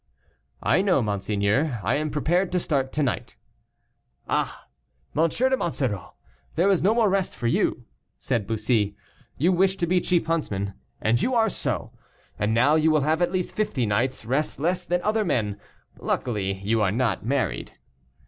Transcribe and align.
"I 0.63 0.81
know, 0.81 1.03
monseigneur; 1.03 1.79
I 1.83 1.93
am 1.97 2.09
prepared 2.09 2.51
to 2.53 2.59
start 2.59 2.91
to 2.93 3.03
night." 3.03 3.35
"Ah, 4.27 4.65
M. 5.15 5.29
de 5.29 5.55
Monsoreau, 5.55 6.15
there 6.55 6.71
is 6.71 6.81
no 6.81 6.95
more 6.95 7.07
rest 7.07 7.35
for 7.35 7.45
you," 7.45 7.85
said 8.17 8.47
Bussy, 8.47 8.95
"you 9.37 9.51
wished 9.51 9.79
to 9.79 9.85
be 9.85 10.01
chief 10.01 10.25
huntsman, 10.25 10.73
and 10.99 11.21
you 11.21 11.35
are 11.35 11.49
so, 11.49 11.93
and 12.39 12.51
now 12.51 12.73
you 12.73 12.89
will 12.89 13.01
have 13.01 13.21
at 13.21 13.31
least 13.31 13.55
fifty 13.55 13.85
nights' 13.85 14.25
rest 14.25 14.59
less 14.59 14.85
than 14.85 15.03
other 15.03 15.23
men. 15.23 15.59
Luckily 15.99 16.53
you 16.53 16.81
are 16.81 16.91
not 16.91 17.23
married." 17.23 17.73